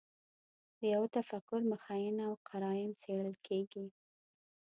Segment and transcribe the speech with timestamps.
[0.79, 3.85] د یوه تفکر مخینه او قراین څېړل کېږي.